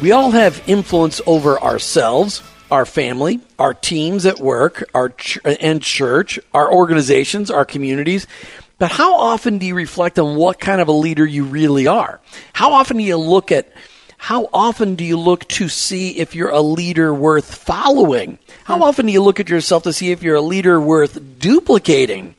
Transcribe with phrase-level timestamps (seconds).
[0.00, 5.82] We all have influence over ourselves, our family, our teams at work, our ch- and
[5.82, 8.26] church, our organizations, our communities.
[8.78, 12.18] But how often do you reflect on what kind of a leader you really are?
[12.54, 13.70] How often do you look at
[14.16, 18.38] how often do you look to see if you're a leader worth following?
[18.64, 22.36] How often do you look at yourself to see if you're a leader worth duplicating?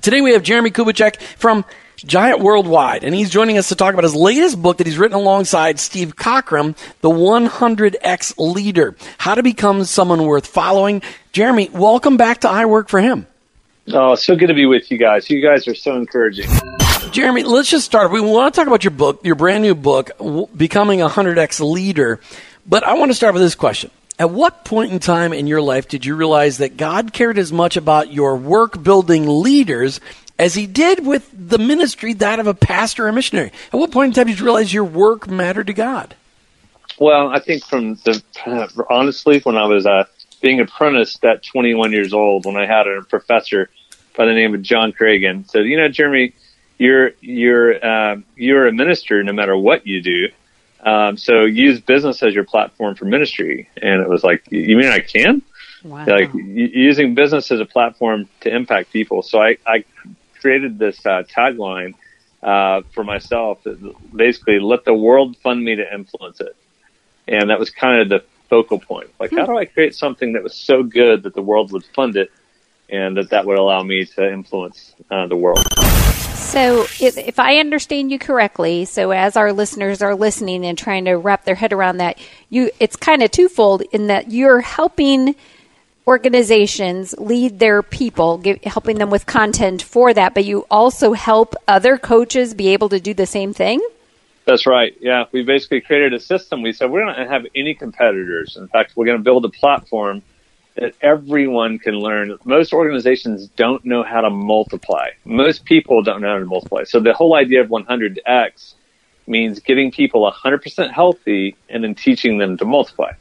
[0.00, 1.66] Today we have Jeremie Kubicek from
[2.04, 5.16] Giant Worldwide, and he's joining us to talk about his latest book that he's written
[5.16, 11.00] alongside Steve Cockram, The 100X Leader How to Become Someone Worth Following.
[11.32, 13.26] Jeremie, welcome back to I Work for Him.
[13.88, 15.30] Oh, so good to be with you guys.
[15.30, 16.50] You guys are so encouraging.
[17.12, 18.12] Jeremie, let's just start.
[18.12, 20.10] We want to talk about your book, your brand new book,
[20.54, 22.20] Becoming a 100X Leader.
[22.66, 23.90] But I want to start with this question.
[24.18, 27.52] At what point in time in your life did you realize that God cared as
[27.52, 30.00] much about your work building leaders
[30.38, 33.52] as he did with the ministry, that of a pastor or missionary.
[33.72, 36.14] At what point in time did you realize your work mattered to God?
[36.98, 38.22] Well, I think from the
[38.88, 40.04] honestly, when I was uh,
[40.40, 43.68] being apprenticed at 21 years old, when I had a professor
[44.16, 46.32] by the name of John Cragen said, "You know, Jeremie,
[46.78, 50.28] you're you're uh, you're a minister no matter what you do.
[50.80, 54.88] Um, so use business as your platform for ministry." And it was like, "You mean
[54.88, 55.42] I can?"
[55.84, 56.04] Wow.
[56.06, 59.22] Like using business as a platform to impact people.
[59.22, 59.84] So I, I
[60.40, 61.94] created this uh, tagline
[62.42, 63.58] uh, for myself
[64.14, 66.56] basically let the world fund me to influence it.
[67.28, 69.10] And that was kind of the focal point.
[69.18, 72.16] Like, how do I create something that was so good that the world would fund
[72.16, 72.30] it
[72.88, 75.64] and that that would allow me to influence uh, the world?
[76.36, 81.04] So, if, if, I understand you correctly, so as our listeners are listening and trying
[81.06, 85.34] to wrap their head around that, you it's kind of twofold in that you're helping
[86.06, 91.54] organizations lead their people, give, helping them with content for that, but you also help
[91.66, 93.86] other coaches be able to do the same thing?
[94.44, 94.96] That's right.
[95.00, 96.62] Yeah, we basically created a system.
[96.62, 98.56] We said we're not going to have any competitors.
[98.56, 100.22] In fact, we're going to build a platform
[100.76, 102.38] that everyone can learn.
[102.44, 105.08] Most organizations don't know how to multiply.
[105.24, 106.84] Most people don't know how to multiply.
[106.84, 108.74] So the whole idea of 100x
[109.26, 113.12] means getting people 100% healthy and then teaching them to multiply.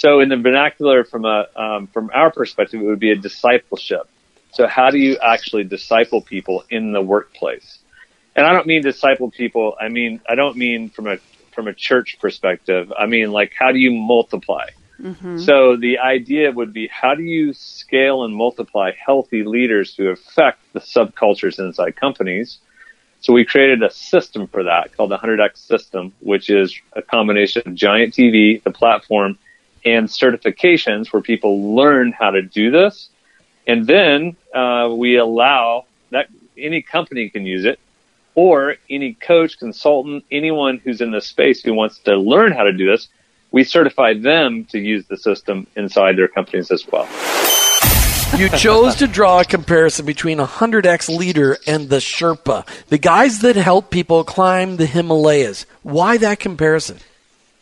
[0.00, 4.08] So in the vernacular from a um, from our perspective, it would be a discipleship.
[4.50, 7.80] So how do you actually disciple people in the workplace?
[8.34, 9.76] And I don't mean disciple people.
[9.78, 11.18] I mean I don't mean from a
[11.54, 12.90] from a church perspective.
[12.98, 14.68] I mean like how do you multiply?
[14.98, 15.40] Mm-hmm.
[15.40, 20.60] So the idea would be how do you scale and multiply healthy leaders to affect
[20.72, 22.56] the subcultures inside companies?
[23.20, 27.64] So we created a system for that called the 100X system, which is a combination
[27.66, 29.36] of Giant TV, the platform,
[29.84, 33.08] and certifications where people learn how to do this.
[33.66, 37.78] And then uh, we allow that any company can use it,
[38.34, 42.72] or any coach, consultant, anyone who's in this space who wants to learn how to
[42.72, 43.08] do this,
[43.50, 47.08] we certify them to use the system inside their companies as well.
[48.36, 53.40] You chose to draw a comparison between a 100x leader and the Sherpa, the guys
[53.40, 55.66] that help people climb the Himalayas.
[55.82, 56.98] Why that comparison?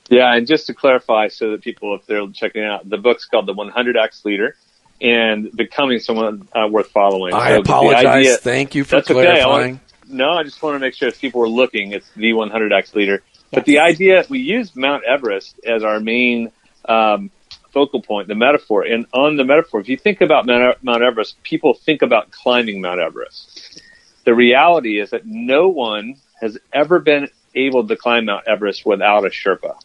[0.08, 3.46] Yeah, and just to clarify, so that people, if they're checking out, the book's called
[3.46, 4.56] The 100X Leader
[5.00, 7.34] and Becoming Someone uh, Worth Following.
[7.34, 8.06] I so apologize.
[8.06, 9.36] Idea, Thank you for clarifying.
[9.36, 9.42] Okay.
[9.42, 12.32] I want, no, I just want to make sure if people are looking, it's The
[12.32, 13.22] 100X Leader.
[13.22, 13.44] Yes.
[13.52, 16.52] But the idea, we use Mount Everest as our main
[16.86, 17.30] um,
[17.70, 18.82] focal point, the metaphor.
[18.82, 23.00] And on the metaphor, if you think about Mount Everest, people think about climbing Mount
[23.00, 23.82] Everest.
[24.24, 29.24] The reality is that no one has ever been able to climb Mount Everest without
[29.24, 29.76] a Sherpa.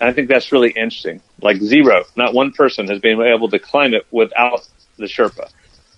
[0.00, 1.22] I think that's really interesting.
[1.40, 4.66] Like zero, not one person has been able to climb it without
[4.98, 5.48] the Sherpa.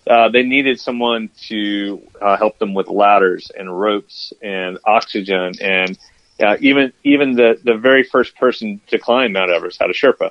[0.06, 5.98] Uh, they needed someone to uh, help them with ladders and ropes and oxygen and
[6.40, 10.30] uh, even even the the very first person to climb Mount Everest had a Sherpa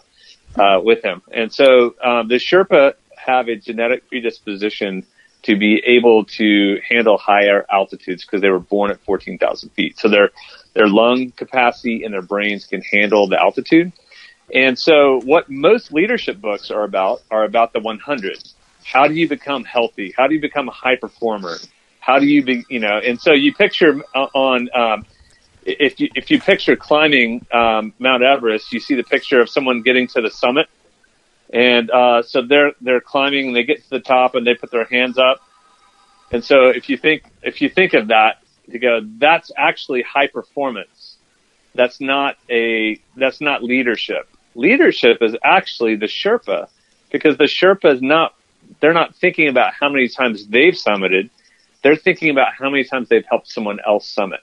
[0.57, 5.05] uh, with him, and so um, the Sherpa have a genetic predisposition
[5.43, 9.97] to be able to handle higher altitudes because they were born at 14,000 feet.
[9.97, 10.31] So their
[10.73, 13.93] their lung capacity and their brains can handle the altitude.
[14.53, 18.37] And so what most leadership books are about are about the 100.
[18.83, 20.13] How do you become healthy?
[20.15, 21.57] How do you become a high performer?
[21.99, 25.05] How do you be, you know, and so you picture on, um,
[25.65, 29.81] if you if you picture climbing um, Mount Everest, you see the picture of someone
[29.81, 30.67] getting to the summit,
[31.51, 33.53] and uh, so they're they're climbing.
[33.53, 35.41] They get to the top and they put their hands up.
[36.31, 40.27] And so if you think if you think of that, you go, that's actually high
[40.27, 41.17] performance.
[41.73, 44.27] That's not a that's not leadership.
[44.55, 46.67] Leadership is actually the Sherpa,
[47.11, 48.33] because the Sherpa is not
[48.79, 51.29] they're not thinking about how many times they've summited.
[51.83, 54.41] They're thinking about how many times they've helped someone else summit.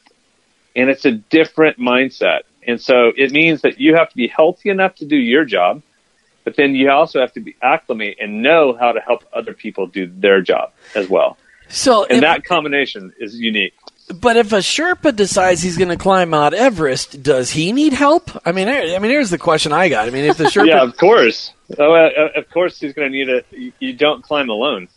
[0.75, 2.43] And it's a different mindset.
[2.67, 5.83] And so it means that you have to be healthy enough to do your job,
[6.45, 9.87] but then you also have to be acclimate and know how to help other people
[9.87, 11.37] do their job as well.
[11.69, 13.75] So, And if- that combination is unique.
[14.21, 18.31] but if a Sherpa decides he's going to climb Mount Everest, does he need help?
[18.47, 20.07] I mean, I I mean, here's the question I got.
[20.07, 21.53] I mean, if the Sherpa, Yeah, of course.
[21.79, 23.43] Oh, uh, of course, he's going to need a.
[23.51, 24.89] You, you don't climb alone,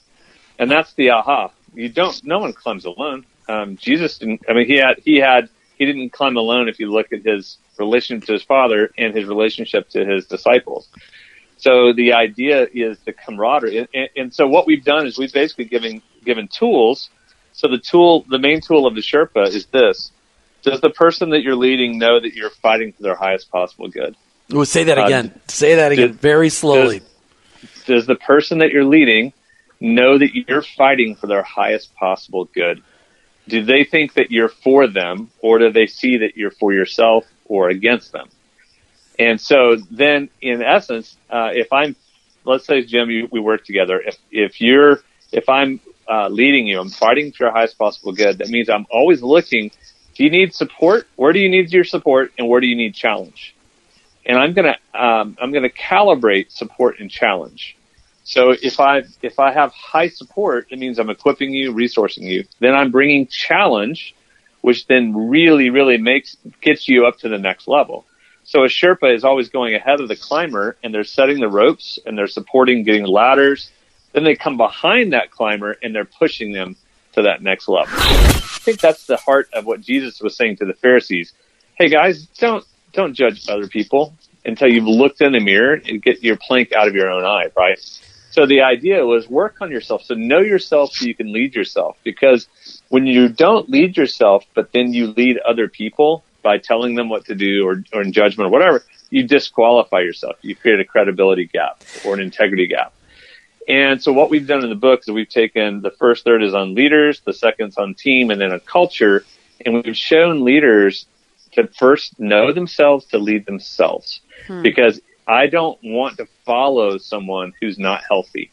[0.59, 1.51] and that's the aha.
[1.73, 2.21] You don't.
[2.25, 3.25] No one climbs alone.
[3.47, 4.41] Um, Jesus didn't.
[4.49, 4.99] I mean, he had.
[5.05, 5.47] He had.
[5.77, 6.67] He didn't climb alone.
[6.67, 10.89] If you look at his relationship to his father and his relationship to his disciples.
[11.57, 15.65] So the idea is the camaraderie, and, and so what we've done is we've basically
[15.65, 17.09] given given tools.
[17.53, 20.11] So the tool, the main tool of the Sherpa is this:
[20.61, 24.15] Does the person that you're leading know that you're fighting for their highest possible good?
[24.51, 25.41] Well, say that Uh, again.
[25.47, 27.01] say that again, does- very slowly.
[27.85, 29.33] does the person that you're leading
[29.79, 32.81] know that you're fighting for their highest possible good?
[33.47, 37.25] Do they think that you're for them, or do they see that you're for yourself
[37.45, 38.27] or against them?
[39.19, 41.95] And so then, in essence, uh, if I'm,
[42.45, 43.99] let's say, Jim, you, we work together.
[43.99, 44.99] If if you're,
[45.31, 48.37] if I'm uh, leading you, I'm fighting for your highest possible good.
[48.39, 49.71] That means I'm always looking.
[50.15, 51.07] Do you need support?
[51.15, 53.55] Where do you need your support, and where do you need challenge?
[54.27, 57.75] and I'm gonna um, I'm gonna calibrate support and challenge.
[58.23, 62.43] So if I if I have high support, it means I'm equipping you, resourcing you.
[62.59, 64.13] Then I'm bringing challenge,
[64.61, 68.05] which then really really makes gets you up to the next level.
[68.47, 71.99] So a Sherpa is always going ahead of the climber, and they're setting the ropes
[72.05, 73.69] and they're supporting getting ladders.
[74.13, 76.77] Then they come behind that climber and they're pushing them
[77.11, 77.93] to that next level.
[77.97, 81.33] I think that's the heart of what Jesus was saying to the Pharisees.
[81.75, 84.13] Hey guys, don't don't judge other people
[84.45, 87.51] until you've looked in the mirror and get your plank out of your own eye,
[87.57, 87.77] right?
[88.31, 90.03] So the idea was work on yourself.
[90.03, 91.97] So know yourself so you can lead yourself.
[92.05, 92.47] Because
[92.87, 97.25] when you don't lead yourself, but then you lead other people by telling them what
[97.25, 100.35] to do or, or in judgment or whatever, you disqualify yourself.
[100.41, 102.93] You create a credibility gap or an integrity gap.
[103.67, 106.53] And so what we've done in the book is we've taken the first third is
[106.53, 109.25] on leaders, the second's on team, and then on culture.
[109.65, 111.05] And we've shown leaders
[111.53, 114.21] to first know themselves to lead themselves.
[114.47, 114.61] Hmm.
[114.61, 118.51] Because I don't want to follow someone who's not healthy.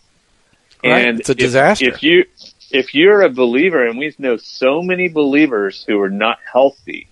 [0.83, 1.07] Right.
[1.07, 1.87] And It's a if- disaster.
[1.87, 2.25] If you
[2.71, 7.07] if you're a believer, and we know so many believers who are not healthy,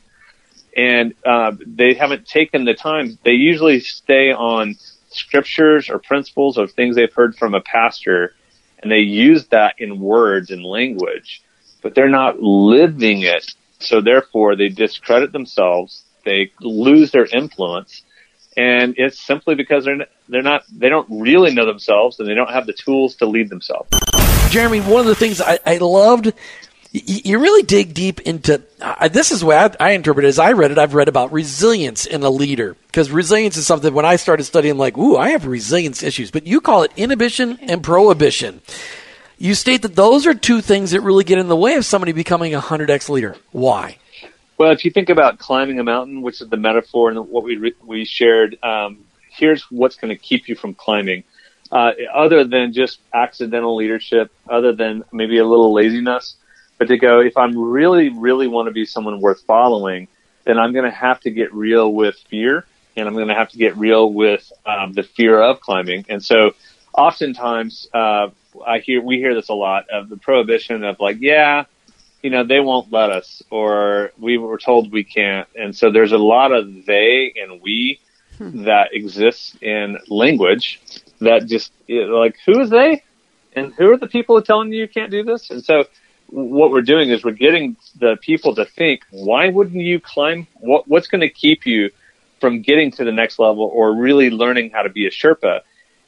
[0.76, 4.76] and uh, they haven't taken the time, they usually stay on
[5.10, 8.34] scriptures or principles or things they've heard from a pastor,
[8.78, 11.42] and they use that in words and language,
[11.82, 13.50] but they're not living it.
[13.78, 16.04] So therefore, they discredit themselves.
[16.24, 18.02] They lose their influence,
[18.56, 22.50] and it's simply because they're they're not they don't really know themselves and they don't
[22.50, 23.88] have the tools to lead themselves.
[24.50, 26.32] Jeremie, one of the things I, I loved,
[26.92, 30.28] you really dig deep into uh, this is the way I, I interpret it.
[30.28, 33.94] As I read it, I've read about resilience in a leader because resilience is something.
[33.94, 37.58] When I started studying, like, ooh, I have resilience issues, but you call it inhibition
[37.62, 38.60] and prohibition.
[39.38, 42.12] You state that those are two things that really get in the way of somebody
[42.12, 43.36] becoming a hundred x leader.
[43.52, 43.96] Why?
[44.58, 47.56] Well, if you think about climbing a mountain, which is the metaphor and what we
[47.56, 48.98] re- we shared, um,
[49.30, 51.24] here's what's going to keep you from climbing.
[51.72, 56.36] Uh, other than just accidental leadership, other than maybe a little laziness,
[56.82, 60.08] but to go, if I'm really, really want to be someone worth following,
[60.44, 63.50] then I'm going to have to get real with fear, and I'm going to have
[63.50, 66.06] to get real with um, the fear of climbing.
[66.08, 66.56] And so,
[66.92, 68.30] oftentimes, uh,
[68.66, 71.66] I hear we hear this a lot of the prohibition of like, yeah,
[72.20, 75.46] you know, they won't let us, or we were told we can't.
[75.54, 78.00] And so there's a lot of they and we
[78.40, 80.80] that exists in language
[81.20, 83.04] that just like, who is they?
[83.54, 85.50] And who are the people telling you you can't do this?
[85.50, 85.84] And so
[86.32, 90.46] what we're doing is we're getting the people to think, why wouldn't you climb?
[90.60, 91.90] What, what's going to keep you
[92.40, 95.60] from getting to the next level or really learning how to be a Sherpa?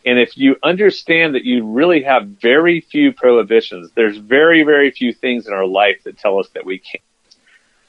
[0.07, 5.13] And if you understand that you really have very few prohibitions, there's very, very few
[5.13, 7.05] things in our life that tell us that we can't.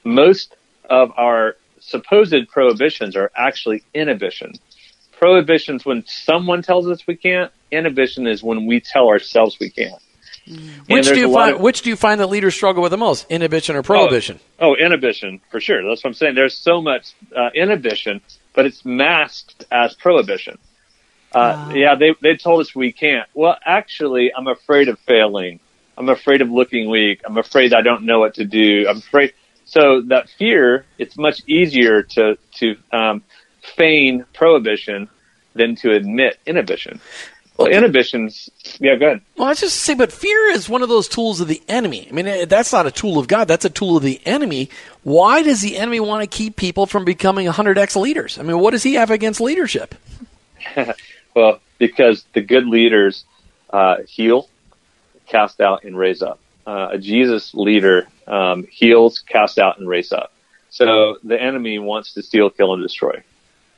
[0.03, 0.57] Most
[0.89, 4.53] of our supposed prohibitions are actually inhibition.
[5.17, 7.51] Prohibitions when someone tells us we can't.
[7.71, 10.01] Inhibition is when we tell ourselves we can't.
[10.87, 11.55] Which do you find?
[11.55, 13.25] of- which do you find that leaders struggle with the most?
[13.29, 14.39] Inhibition or prohibition?
[14.59, 15.83] Oh, oh, inhibition for sure.
[15.87, 16.35] That's what I'm saying.
[16.35, 18.21] There's so much uh, inhibition,
[18.53, 20.57] but it's masked as prohibition.
[21.31, 23.27] Uh, Yeah, they they told us we can't.
[23.33, 25.59] Well, actually, I'm afraid of failing.
[25.97, 27.21] I'm afraid of looking weak.
[27.25, 28.85] I'm afraid I don't know what to do.
[28.87, 29.33] I'm afraid.
[29.65, 33.23] So that fear, it's much easier to to um,
[33.75, 35.09] feign prohibition
[35.55, 36.99] than to admit inhibition.
[37.57, 38.95] Well, inhibition's yeah.
[38.95, 39.21] Go ahead.
[39.37, 42.07] Well, I was just say, but fear is one of those tools of the enemy.
[42.09, 43.47] I mean, eh, that's not a tool of God.
[43.47, 44.69] That's a tool of the enemy.
[45.03, 48.37] Why does the enemy want to keep people from becoming 100x leaders?
[48.37, 49.95] I mean, what does he have against leadership?
[51.35, 53.25] Well, because the good leaders
[53.69, 54.47] uh, heal,
[55.27, 56.39] cast out, and raise up.
[56.65, 60.31] Uh, a Jesus leader um, heals, cast out, and raise up.
[60.69, 63.21] So the enemy wants to steal, kill, and destroy.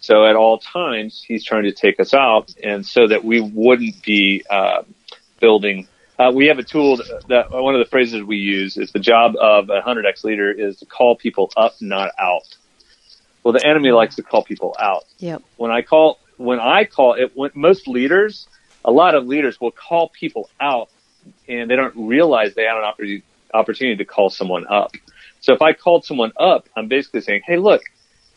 [0.07, 4.01] So at all times, he's trying to take us out, and so that we wouldn't
[4.03, 4.83] be uh,
[5.41, 5.85] building.
[6.17, 6.95] Uh, we have a tool
[7.27, 10.77] that one of the phrases we use is the job of a 100x leader is
[10.77, 12.47] to call people up, not out.
[13.43, 15.41] Well, the enemy likes to call people out Yep.
[15.57, 18.47] when I call when I call it when most leaders,
[18.85, 20.87] a lot of leaders will call people out
[21.49, 24.91] and they don't realize they have an opportunity opportunity to call someone up.
[25.41, 27.81] So if I called someone up, I'm basically saying, "Hey, look,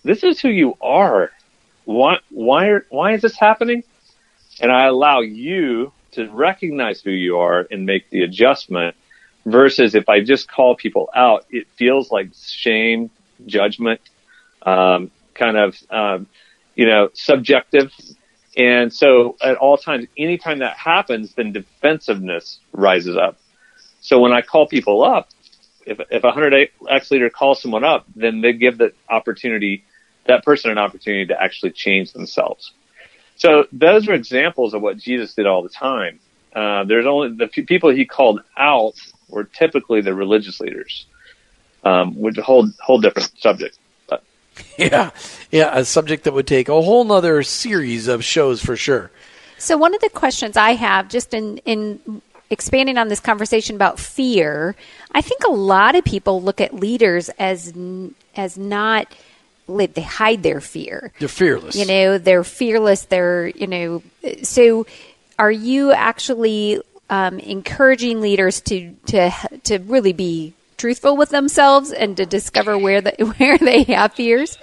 [0.03, 1.31] this is who you are.
[1.85, 3.83] Why why are, why is this happening?"
[4.61, 8.97] And I allow you to recognize who you are and make the adjustment
[9.47, 13.11] versus if I just call people out, it feels like shame,
[13.47, 14.01] judgment,
[14.63, 16.27] um, kind of, um,
[16.75, 17.93] you know, subjective.
[18.57, 23.39] And so at all times, anytime that happens, then defensiveness rises up.
[24.01, 25.29] So when I call people up,
[25.87, 29.85] if, if a 100X leader calls someone up, then they give the opportunity,
[30.31, 32.73] that person an opportunity to actually change themselves.
[33.37, 36.21] So those are examples of what Jesus did all the time.
[36.55, 38.95] Uh, there's only the p- people he called out
[39.29, 41.07] were typically the religious leaders,
[41.85, 43.79] um, which a whole whole different subject.
[44.09, 44.23] But
[44.79, 45.11] Yeah,
[45.51, 49.11] yeah, a subject that would take a whole nother series of shows for sure.
[49.59, 53.99] So one of the questions I have, just in in expanding on this conversation about
[53.99, 54.75] fear,
[55.13, 57.73] I think a lot of people look at leaders as
[58.37, 59.07] as not
[59.71, 61.13] like, they hide their fear.
[61.19, 61.77] They're fearless.
[61.77, 63.05] You know, they're fearless.
[63.05, 64.03] They're you know,
[64.43, 64.87] so
[65.39, 69.31] are you actually um, encouraging leaders to to
[69.65, 74.59] to really be truthful with themselves and to discover where the where they have fears?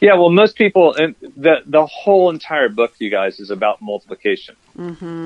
[0.00, 4.56] yeah, well, most people and the the whole entire book, you guys, is about multiplication.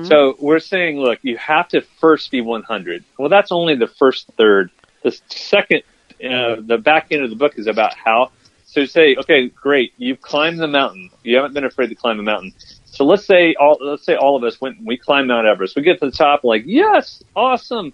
[0.05, 3.03] So we're saying, look, you have to first be 100.
[3.17, 4.69] Well, that's only the first third.
[5.03, 5.83] The second,
[6.23, 8.31] uh, the back end of the book is about how.
[8.71, 11.09] So say, okay, great, you've climbed the mountain.
[11.23, 12.53] You haven't been afraid to climb the mountain.
[12.85, 15.75] So let's say all let's say all of us went and we climbed Mount Everest.
[15.75, 17.91] We get to the top, like yes, awesome.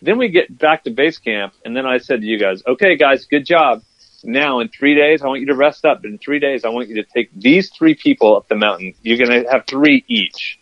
[0.00, 2.96] Then we get back to base camp, and then I said to you guys, okay,
[2.96, 3.82] guys, good job.
[4.22, 6.04] Now in three days, I want you to rest up.
[6.04, 8.94] In three days, I want you to take these three people up the mountain.
[9.02, 10.60] You're going to have three each.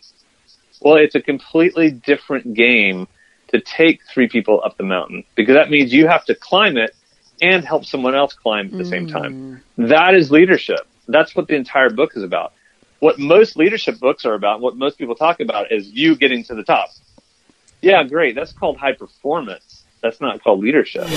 [0.81, 3.07] Well, it's a completely different game
[3.49, 6.95] to take three people up the mountain because that means you have to climb it
[7.41, 9.61] and help someone else climb at the same time.
[9.77, 9.89] Mm.
[9.89, 10.87] That is leadership.
[11.07, 12.53] That's what the entire book is about.
[12.99, 16.55] What most leadership books are about, what most people talk about is you getting to
[16.55, 16.89] the top.
[17.81, 18.35] Yeah, great.
[18.35, 19.83] That's called high performance.
[20.01, 21.07] That's not called leadership.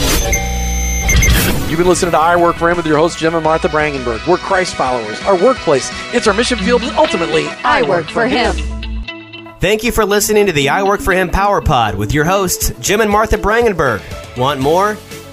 [1.68, 4.26] You've been listening to I Work for Him with your host, Jim and Martha Brangenberg.
[4.26, 5.20] We're Christ followers.
[5.22, 8.54] Our workplace, it's our mission field, and ultimately, I work for him.
[9.58, 12.72] Thank you for listening to the I Work for Him Power Pod with your hosts,
[12.80, 14.02] Jim and Martha Brangenberg.
[14.36, 14.96] Want more?